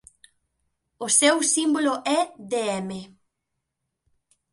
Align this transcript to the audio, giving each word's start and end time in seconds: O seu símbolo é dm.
O 1.05 1.07
seu 1.19 1.35
símbolo 1.53 1.93
é 2.17 2.19
dm. 2.51 2.89